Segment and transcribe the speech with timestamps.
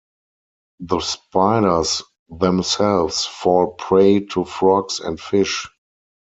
[0.79, 5.69] The spiders themselves fall prey to frogs and fish.